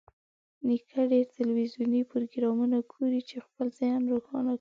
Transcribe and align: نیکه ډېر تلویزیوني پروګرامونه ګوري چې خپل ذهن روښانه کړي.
نیکه 0.67 0.99
ډېر 1.11 1.25
تلویزیوني 1.37 2.01
پروګرامونه 2.11 2.77
ګوري 2.91 3.21
چې 3.29 3.37
خپل 3.45 3.67
ذهن 3.79 4.01
روښانه 4.13 4.47
کړي. 4.47 4.49